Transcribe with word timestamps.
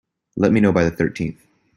Let 0.35 0.51
me 0.51 0.59
know 0.59 0.71
by 0.71 0.83
the 0.83 0.89
thirteenth. 0.89 1.45